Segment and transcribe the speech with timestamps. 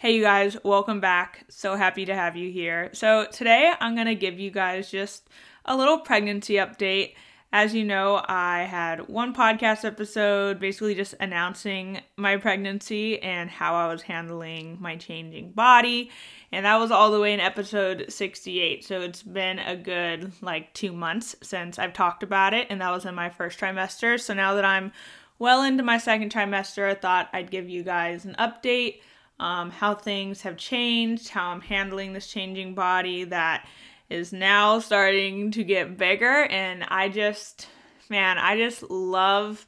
[0.00, 1.44] Hey, you guys, welcome back.
[1.50, 2.88] So happy to have you here.
[2.94, 5.28] So, today I'm going to give you guys just
[5.66, 7.16] a little pregnancy update.
[7.52, 13.74] As you know, I had one podcast episode basically just announcing my pregnancy and how
[13.74, 16.10] I was handling my changing body.
[16.50, 18.82] And that was all the way in episode 68.
[18.82, 22.68] So it's been a good like two months since I've talked about it.
[22.70, 24.18] And that was in my first trimester.
[24.18, 24.92] So now that I'm
[25.38, 29.00] well into my second trimester, I thought I'd give you guys an update
[29.40, 33.66] um, how things have changed, how I'm handling this changing body that
[34.10, 36.44] is now starting to get bigger.
[36.44, 37.66] And I just,
[38.10, 39.66] man, I just love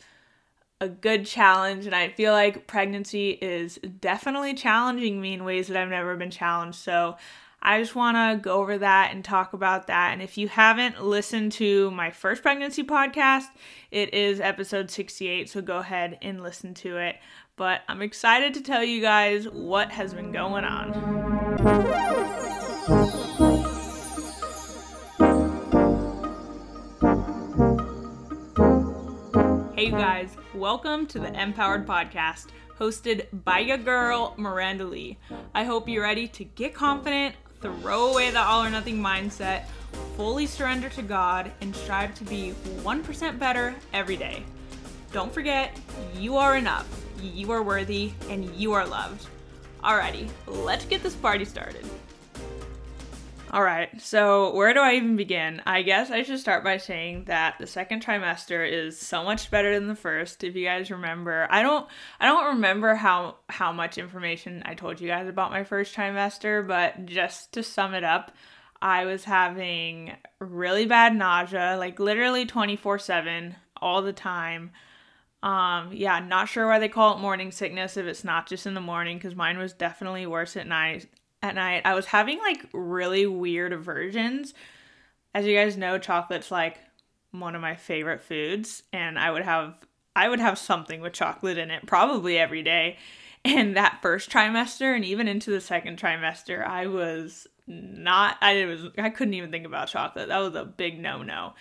[0.83, 1.87] a good challenge.
[1.87, 6.31] And I feel like pregnancy is definitely challenging me in ways that I've never been
[6.31, 6.79] challenged.
[6.79, 7.17] So
[7.63, 10.13] I just want to go over that and talk about that.
[10.13, 13.47] And if you haven't listened to my first pregnancy podcast,
[13.91, 15.49] it is episode 68.
[15.49, 17.17] So go ahead and listen to it
[17.57, 20.93] but I'm excited to tell you guys what has been going on.
[29.75, 32.47] Hey, you guys, welcome to the Empowered Podcast,
[32.79, 35.19] hosted by your girl, Miranda Lee.
[35.55, 39.67] I hope you're ready to get confident, throw away the all or nothing mindset,
[40.17, 44.43] fully surrender to God, and strive to be 1% better every day.
[45.13, 45.79] Don't forget,
[46.17, 46.89] you are enough
[47.23, 49.27] you are worthy, and you are loved.
[49.83, 51.85] Alrighty, let's get this party started.
[53.53, 55.61] Alright, so where do I even begin?
[55.67, 59.79] I guess I should start by saying that the second trimester is so much better
[59.79, 60.43] than the first.
[60.43, 61.87] If you guys remember, I don't
[62.19, 66.67] I don't remember how how much information I told you guys about my first trimester,
[66.67, 68.33] but just to sum it up,
[68.81, 74.71] I was having really bad nausea, like literally 24/7 all the time.
[75.43, 78.75] Um, yeah, not sure why they call it morning sickness if it's not just in
[78.75, 81.07] the morning because mine was definitely worse at night.
[81.43, 84.55] At night, I was having like really weird aversions.
[85.35, 86.79] As you guys know, chocolate's like
[87.33, 89.75] one of my favorite foods, and I would have
[90.15, 92.99] I would have something with chocolate in it probably every day.
[93.45, 98.85] And that first trimester and even into the second trimester, I was not I was
[98.97, 100.29] I couldn't even think about chocolate.
[100.29, 101.55] That was a big no-no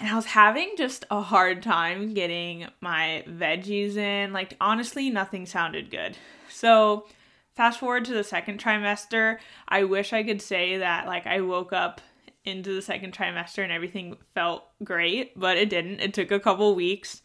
[0.00, 4.32] and I was having just a hard time getting my veggies in.
[4.32, 6.16] Like, honestly, nothing sounded good.
[6.48, 7.06] So,
[7.54, 9.38] fast forward to the second trimester,
[9.68, 12.00] I wish I could say that, like, I woke up
[12.46, 16.00] into the second trimester and everything felt great, but it didn't.
[16.00, 17.20] It took a couple weeks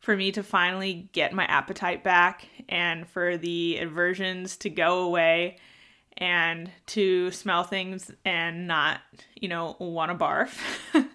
[0.00, 5.56] for me to finally get my appetite back and for the aversions to go away
[6.18, 9.00] and to smell things and not,
[9.34, 10.58] you know, want to barf.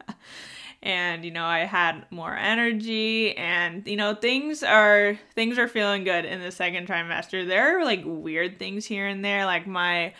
[0.83, 6.03] and you know I had more energy and you know things are things are feeling
[6.03, 7.47] good in the second trimester.
[7.47, 10.13] There are like weird things here and there like my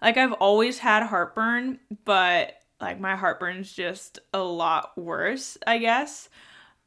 [0.00, 6.28] like I've always had heartburn, but like my heartburn's just a lot worse, I guess.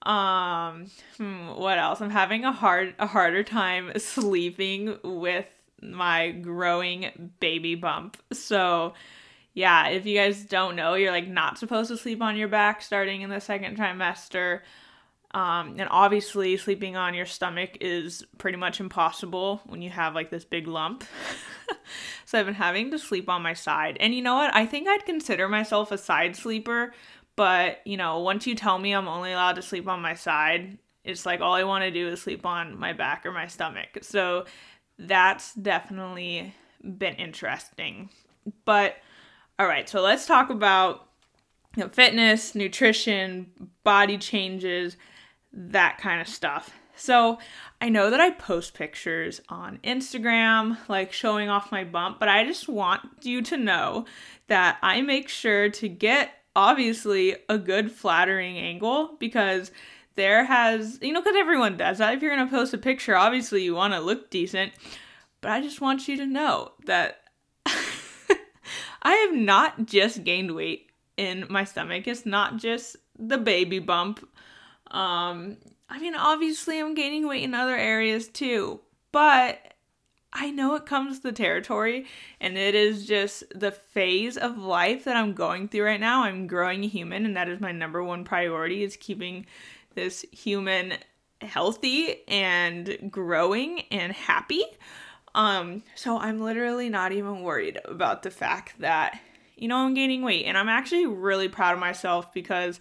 [0.03, 1.99] Um hmm, what else?
[1.99, 5.47] I'm having a hard a harder time sleeping with
[5.81, 8.17] my growing baby bump.
[8.31, 8.93] So
[9.57, 12.79] yeah, if you guys don't know, you're like not supposed to sleep on your back
[12.79, 14.59] starting in the second trimester.
[15.31, 20.29] Um, and obviously, sleeping on your stomach is pretty much impossible when you have like
[20.29, 21.05] this big lump.
[22.25, 23.97] so I've been having to sleep on my side.
[23.99, 24.53] And you know what?
[24.53, 26.93] I think I'd consider myself a side sleeper.
[27.35, 30.77] But, you know, once you tell me I'm only allowed to sleep on my side,
[31.03, 34.03] it's like all I want to do is sleep on my back or my stomach.
[34.03, 34.45] So
[34.99, 36.53] that's definitely
[36.83, 38.11] been interesting.
[38.63, 38.97] But
[39.59, 41.07] all right, so let's talk about
[41.75, 43.51] you know, fitness, nutrition,
[43.83, 44.97] body changes,
[45.53, 46.71] that kind of stuff.
[46.95, 47.37] So,
[47.79, 52.43] I know that I post pictures on Instagram, like showing off my bump, but I
[52.43, 54.05] just want you to know
[54.47, 59.71] that I make sure to get obviously a good flattering angle because
[60.15, 62.15] there has, you know, because everyone does that.
[62.15, 64.73] If you're going to post a picture, obviously you want to look decent,
[65.41, 67.21] but I just want you to know that
[69.01, 72.07] I have not just gained weight in my stomach.
[72.07, 74.27] It's not just the baby bump.
[74.91, 75.57] Um,
[75.89, 79.73] I mean, obviously, I'm gaining weight in other areas too, but
[80.33, 82.05] I know it comes with the territory,
[82.39, 86.23] and it is just the phase of life that I'm going through right now.
[86.23, 89.45] I'm growing a human, and that is my number one priority: is keeping
[89.95, 90.93] this human
[91.41, 94.63] healthy and growing and happy.
[95.37, 99.19] Um, so I'm literally not even worried about the fact that,
[99.55, 100.45] you know, I'm gaining weight.
[100.45, 102.79] And I'm actually really proud of myself because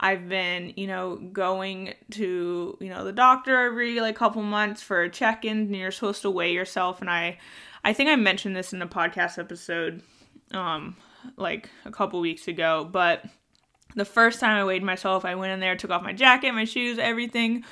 [0.00, 5.02] I've been, you know, going to, you know, the doctor every like couple months for
[5.02, 7.38] a check-in and you're supposed to weigh yourself and I
[7.84, 10.02] I think I mentioned this in a podcast episode
[10.50, 10.96] um
[11.36, 13.24] like a couple weeks ago, but
[13.94, 16.64] the first time I weighed myself, I went in there, took off my jacket, my
[16.64, 17.64] shoes, everything.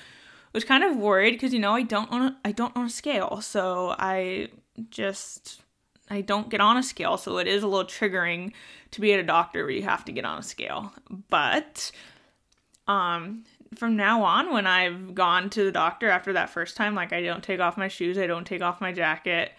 [0.53, 2.91] Was kind of worried because you know I don't own a, I don't own a
[2.91, 4.49] scale, so I
[4.91, 5.63] just
[6.09, 8.53] I don't get on a scale, so it is a little triggering
[8.91, 10.93] to be at a doctor where you have to get on a scale.
[11.29, 11.93] But
[12.89, 13.45] um
[13.77, 17.23] from now on when I've gone to the doctor after that first time, like I
[17.23, 19.53] don't take off my shoes, I don't take off my jacket,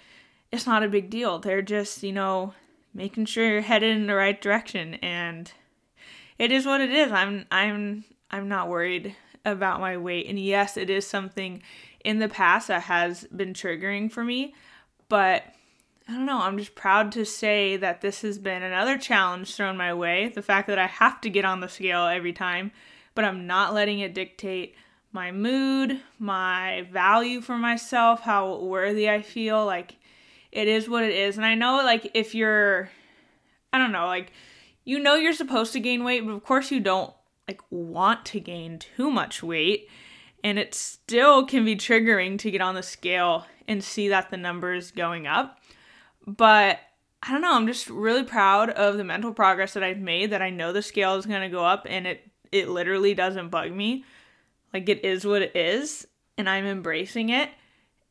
[0.52, 1.40] it's not a big deal.
[1.40, 2.54] They're just, you know,
[2.94, 5.52] making sure you're headed in the right direction and
[6.38, 7.12] it is what it is.
[7.12, 9.16] I'm I'm I'm not worried
[9.46, 10.28] about my weight.
[10.28, 11.62] And yes, it is something
[12.04, 14.56] in the past that has been triggering for me,
[15.10, 15.44] but
[16.08, 19.78] I don't know, I'm just proud to say that this has been another challenge thrown
[19.78, 20.30] my way.
[20.30, 22.72] The fact that I have to get on the scale every time,
[23.14, 24.76] but I'm not letting it dictate
[25.14, 29.66] my mood, my value for myself, how worthy I feel.
[29.66, 29.98] Like,
[30.52, 31.38] it is what it is.
[31.38, 32.90] And I know, like, if you're,
[33.72, 34.32] I don't know, like,
[34.84, 37.14] you know you're supposed to gain weight, but of course you don't,
[37.52, 39.90] like, want to gain too much weight.
[40.44, 44.38] And it still can be triggering to get on the scale and see that the
[44.38, 45.60] number is going up.
[46.26, 46.80] But
[47.22, 50.42] I don't know, I'm just really proud of the mental progress that I've made that
[50.42, 53.72] I know the scale is going to go up and it it literally doesn't bug
[53.72, 54.04] me.
[54.74, 56.08] Like it is what it is
[56.38, 57.50] and I'm embracing it.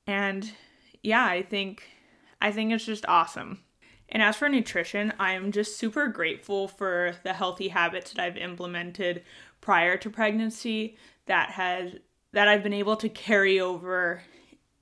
[0.07, 0.51] And
[1.03, 1.83] yeah, I think
[2.41, 3.61] I think it's just awesome.
[4.11, 8.37] And as for nutrition, I am just super grateful for the healthy habits that I've
[8.37, 9.23] implemented
[9.61, 10.97] prior to pregnancy
[11.27, 11.93] that has
[12.33, 14.23] that I've been able to carry over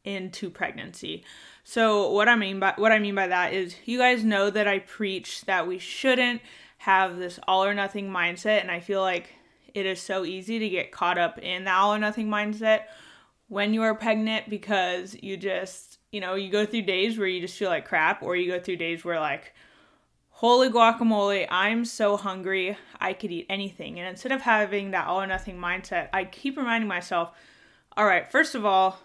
[0.05, 1.25] into pregnancy.
[1.65, 4.67] So what I mean by what I mean by that is you guys know that
[4.67, 6.41] I preach that we shouldn't
[6.79, 9.35] have this all or nothing mindset and I feel like
[9.75, 12.85] it is so easy to get caught up in the all or nothing mindset
[13.49, 17.41] when you are pregnant because you just, you know, you go through days where you
[17.41, 19.55] just feel like crap, or you go through days where, like,
[20.31, 23.99] holy guacamole, I'm so hungry, I could eat anything.
[23.99, 27.33] And instead of having that all or nothing mindset, I keep reminding myself,
[27.97, 29.01] all right, first of all,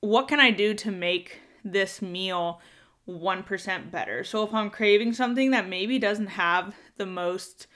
[0.00, 2.60] what can I do to make this meal
[3.08, 4.24] 1% better?
[4.24, 7.66] So if I'm craving something that maybe doesn't have the most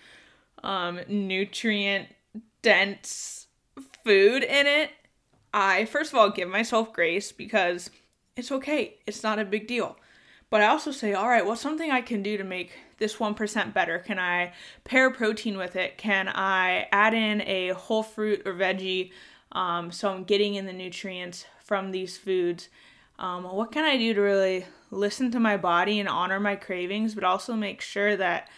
[0.63, 2.09] um, nutrient
[2.63, 3.47] dense
[4.05, 4.91] food in it,
[5.53, 7.91] I first of all give myself grace because
[8.41, 8.95] it's okay.
[9.07, 9.97] It's not a big deal.
[10.51, 13.73] But I also say, all right, what's something I can do to make this 1%
[13.73, 14.01] better?
[14.01, 14.53] Can I
[14.83, 15.97] pair protein with it?
[15.97, 19.13] Can I add in a whole fruit or veggie
[19.53, 22.69] um, so I'm getting in the nutrients from these foods?
[23.19, 27.15] Um, what can I do to really listen to my body and honor my cravings,
[27.15, 28.49] but also make sure that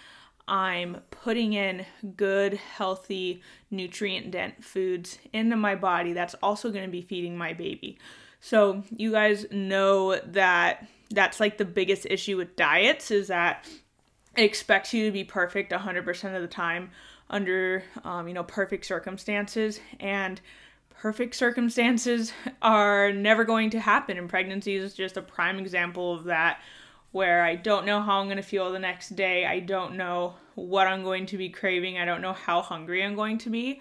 [0.49, 1.85] I'm putting in
[2.17, 7.53] good, healthy, nutrient dense foods into my body that's also going to be feeding my
[7.53, 7.99] baby.
[8.45, 13.69] So, you guys know that that's like the biggest issue with diets is that
[14.37, 16.91] it expects you to be perfect 100% of the time
[17.31, 20.41] under um, you know perfect circumstances and
[20.91, 26.25] perfect circumstances are never going to happen and pregnancy is just a prime example of
[26.25, 26.61] that
[27.13, 29.47] where I don't know how I'm going to feel the next day.
[29.47, 31.99] I don't know what I'm going to be craving.
[31.99, 33.81] I don't know how hungry I'm going to be.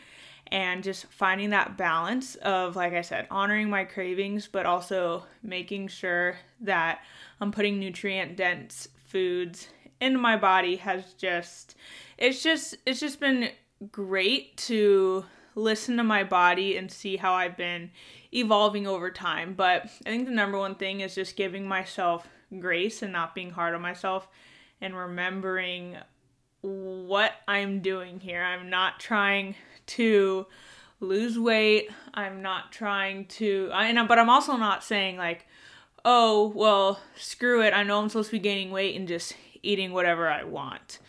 [0.51, 5.87] And just finding that balance of, like I said, honoring my cravings, but also making
[5.87, 6.99] sure that
[7.39, 9.69] I'm putting nutrient dense foods
[10.01, 11.75] into my body has just,
[12.17, 13.49] it's just, it's just been
[13.91, 15.23] great to
[15.55, 17.91] listen to my body and see how I've been
[18.33, 19.53] evolving over time.
[19.53, 22.27] But I think the number one thing is just giving myself
[22.59, 24.27] grace and not being hard on myself
[24.81, 25.95] and remembering
[26.61, 28.43] what I'm doing here.
[28.43, 29.55] I'm not trying
[29.87, 30.45] to
[30.99, 31.89] lose weight.
[32.13, 35.47] I'm not trying to I know but I'm also not saying like,
[36.05, 37.73] "Oh, well, screw it.
[37.73, 40.99] I know I'm supposed to be gaining weight and just eating whatever I want."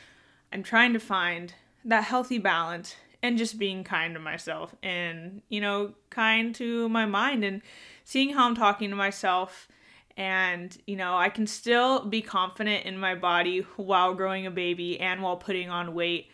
[0.52, 5.60] I'm trying to find that healthy balance and just being kind to myself and, you
[5.60, 7.62] know, kind to my mind and
[8.04, 9.68] seeing how I'm talking to myself
[10.16, 15.00] and you know i can still be confident in my body while growing a baby
[15.00, 16.30] and while putting on weight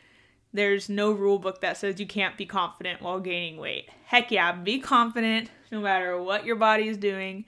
[0.53, 3.89] there's no rule book that says you can't be confident while gaining weight.
[4.07, 7.45] Heck yeah be confident no matter what your body is doing.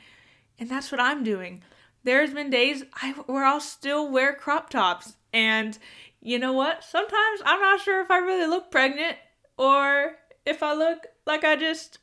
[0.58, 1.62] And that's what i'm doing.
[2.04, 5.14] There's been days I, where i'll still wear crop tops.
[5.32, 5.78] And
[6.20, 6.84] you know what?
[6.84, 9.16] Sometimes i'm not sure if i really look pregnant
[9.56, 11.98] or if i look like i just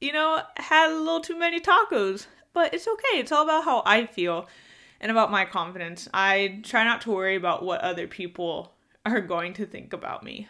[0.00, 2.26] you know had a little too many tacos.
[2.52, 3.18] But it's okay.
[3.18, 4.48] It's all about how I feel
[5.00, 6.08] and about my confidence.
[6.12, 8.72] I try not to worry about what other people
[9.08, 10.48] are going to think about me.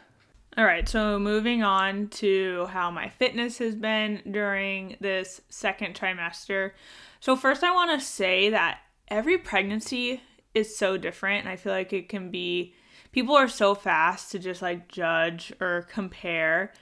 [0.56, 6.72] All right, so moving on to how my fitness has been during this second trimester.
[7.20, 10.22] So, first, I want to say that every pregnancy
[10.54, 11.40] is so different.
[11.40, 12.74] And I feel like it can be,
[13.12, 16.72] people are so fast to just like judge or compare.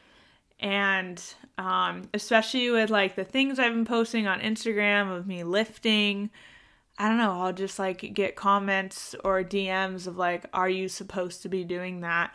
[0.59, 1.23] And
[1.59, 6.31] um, especially with like the things I've been posting on Instagram of me lifting,
[6.99, 11.43] I don't know, I'll just like get comments or DMs of like, are you supposed
[11.43, 12.33] to be doing that?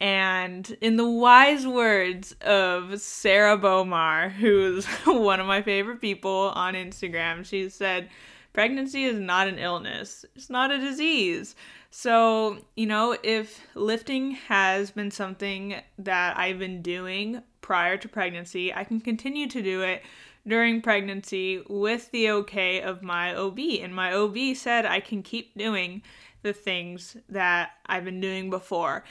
[0.00, 6.74] And in the wise words of Sarah Bowmar, who's one of my favorite people on
[6.74, 8.08] Instagram, she said,
[8.52, 11.54] Pregnancy is not an illness, it's not a disease.
[11.90, 18.72] So, you know, if lifting has been something that I've been doing prior to pregnancy,
[18.72, 20.02] I can continue to do it
[20.50, 23.58] during pregnancy with the okay of my OB.
[23.80, 26.02] And my OB said I can keep doing
[26.42, 29.04] the things that I've been doing before.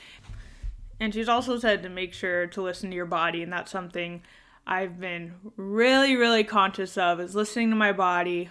[1.00, 4.22] And she's also said to make sure to listen to your body, and that's something
[4.68, 8.50] I've been really, really conscious of is listening to my body,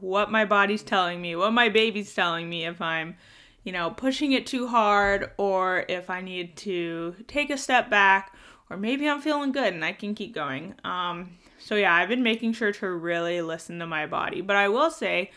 [0.00, 3.16] what my body's telling me, what my baby's telling me if I'm,
[3.62, 8.34] you know, pushing it too hard or if I need to take a step back
[8.68, 10.74] or maybe I'm feeling good and I can keep going.
[10.84, 14.42] Um, so yeah, I've been making sure to really listen to my body.
[14.42, 15.30] But I will say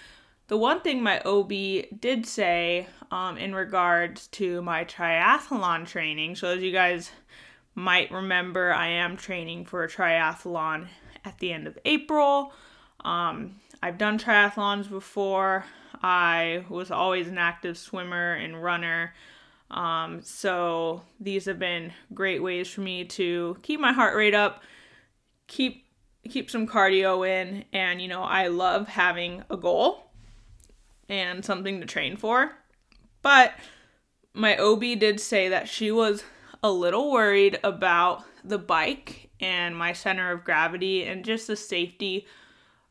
[0.49, 1.49] the one thing my OB
[2.01, 7.11] did say um, in regards to my triathlon training, so as you guys
[7.75, 10.87] might remember, I am training for a triathlon
[11.23, 12.51] at the end of April.
[13.05, 15.63] Um, I've done triathlons before.
[16.03, 19.13] I was always an active swimmer and runner.
[19.71, 24.63] Um, so these have been great ways for me to keep my heart rate up,
[25.47, 25.86] keep
[26.27, 30.11] keep some cardio in, and you know, I love having a goal
[31.09, 32.51] and something to train for.
[33.21, 33.53] But
[34.33, 36.23] my OB did say that she was
[36.63, 42.25] a little worried about the bike and my center of gravity and just the safety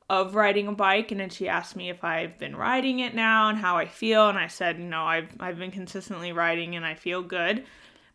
[0.09, 1.11] of riding a bike.
[1.11, 4.29] And then she asked me if I've been riding it now and how I feel.
[4.29, 7.65] And I said no I've I've been consistently riding and I feel good.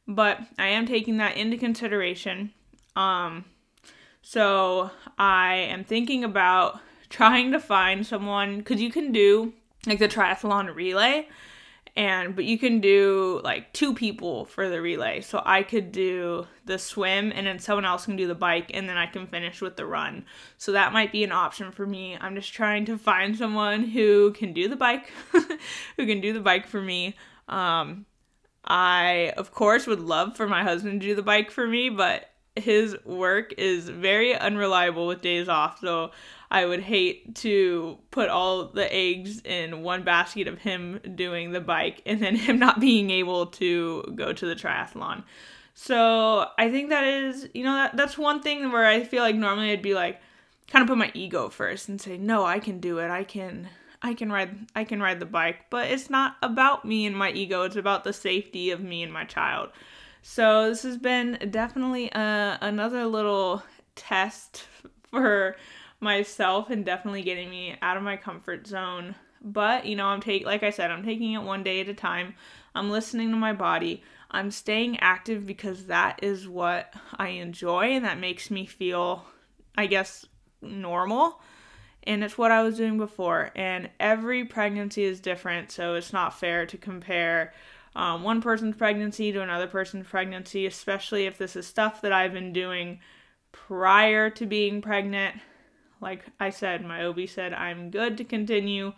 [0.08, 2.54] But I am taking that into consideration.
[2.96, 3.46] Um
[4.22, 9.54] so I am thinking about trying to find someone cuz you can do
[9.86, 11.28] like the triathlon relay
[11.96, 15.22] and but you can do like two people for the relay.
[15.22, 18.88] So i could do the swim and then someone else can do the bike and
[18.88, 20.26] then i can finish with the run.
[20.58, 22.18] So that might be an option for me.
[22.20, 25.12] I'm just trying to find someone who can do the bike
[25.98, 27.16] who can do the bike for me.
[27.50, 28.06] Um
[28.64, 32.31] i of course would love for my husband to do the bike for me but
[32.56, 36.12] his work is very unreliable with days off so
[36.52, 41.62] I would hate to put all the eggs in one basket of him doing the
[41.62, 45.24] bike and then him not being able to go to the triathlon.
[45.74, 49.36] So I think that is, you know, that, that's one thing where I feel like
[49.36, 50.20] normally I'd be like,
[50.68, 53.10] kind of put my ego first and say, no, I can do it.
[53.10, 53.70] I can,
[54.02, 55.70] I can ride, I can ride the bike.
[55.70, 57.64] But it's not about me and my ego.
[57.64, 59.70] It's about the safety of me and my child.
[60.22, 63.64] So this has been definitely uh, another little
[63.96, 64.66] test
[65.10, 65.56] for
[66.00, 69.16] myself and definitely getting me out of my comfort zone.
[69.44, 71.94] But, you know, I'm taking like I said, I'm taking it one day at a
[71.94, 72.36] time.
[72.76, 74.04] I'm listening to my body.
[74.30, 79.26] I'm staying active because that is what I enjoy and that makes me feel
[79.78, 80.26] I guess
[80.62, 81.42] normal.
[82.04, 83.52] And it's what I was doing before.
[83.56, 87.54] And every pregnancy is different, so it's not fair to compare
[87.96, 92.34] um, one person's pregnancy to another person's pregnancy, especially if this is stuff that I've
[92.34, 93.00] been doing
[93.52, 95.36] prior to being pregnant
[96.02, 98.94] like I said, my OB said I'm good to continue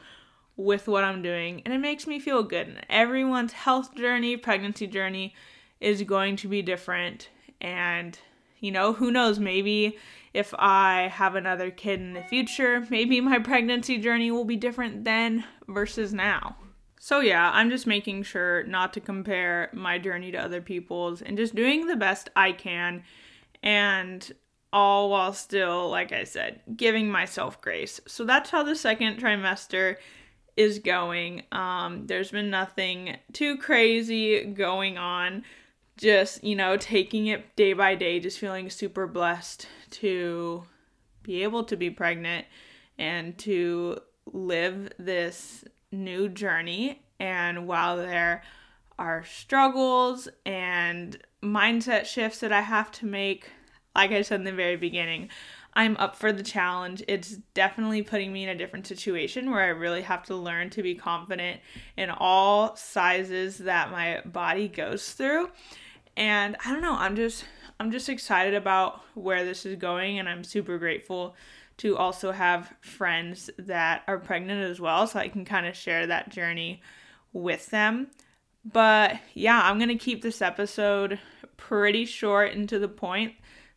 [0.56, 2.68] with what I'm doing, and it makes me feel good.
[2.68, 5.36] And everyone's health journey, pregnancy journey
[5.82, 7.30] is going to be different.
[7.60, 8.18] And,
[8.60, 9.98] you know, who knows, maybe
[10.34, 15.04] if I have another kid in the future, maybe my pregnancy journey will be different
[15.04, 16.56] then versus now.
[17.06, 21.36] So, yeah, I'm just making sure not to compare my journey to other people's and
[21.36, 23.04] just doing the best I can.
[23.62, 24.32] And
[24.72, 28.00] all while still, like I said, giving myself grace.
[28.08, 29.98] So that's how the second trimester
[30.56, 31.44] is going.
[31.52, 35.44] Um, there's been nothing too crazy going on.
[35.98, 40.64] Just, you know, taking it day by day, just feeling super blessed to
[41.22, 42.46] be able to be pregnant
[42.98, 44.00] and to
[44.32, 47.04] live this new journey.
[47.20, 48.44] And while there
[49.00, 53.50] are struggles and mindset shifts that I have to make,
[53.96, 55.30] like I said in the very beginning,
[55.76, 57.04] I'm up for the challenge.
[57.08, 60.84] It's definitely putting me in a different situation where I really have to learn to
[60.84, 61.62] be confident
[61.98, 65.50] in all sizes that my body goes through.
[66.16, 67.46] And I don't know, I'm just
[67.80, 71.36] I'm just excited about where this is going and I'm super grateful
[71.78, 76.08] to also have friends that are pregnant as well, so I can kind of share
[76.08, 76.82] that journey
[77.34, 78.08] with them.
[78.64, 81.20] But yeah, I'm going to keep this episode
[81.58, 83.34] pretty short and to the point.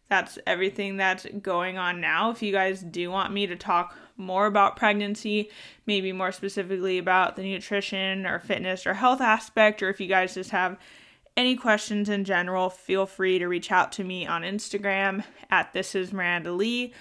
[0.09, 2.31] That's everything that's going on now.
[2.31, 5.50] If you guys do want me to talk more about pregnancy,
[5.85, 10.35] maybe more specifically about the nutrition or fitness or health aspect, or if you guys
[10.35, 10.79] just have
[11.37, 15.95] any questions in general, feel free to reach out to me on Instagram at this
[15.95, 16.95] is Miranda Lee.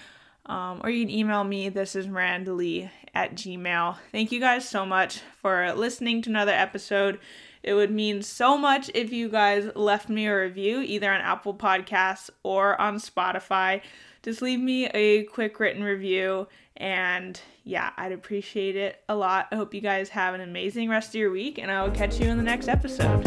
[0.46, 3.96] Um, or you can email me, this is Miranda Lee at Gmail.
[4.12, 7.18] Thank you guys so much for listening to another episode.
[7.62, 11.52] It would mean so much if you guys left me a review either on Apple
[11.52, 13.82] Podcasts or on Spotify.
[14.22, 19.48] Just leave me a quick written review and yeah, I'd appreciate it a lot.
[19.50, 22.20] I hope you guys have an amazing rest of your week and I will catch
[22.20, 23.24] you in the next episode.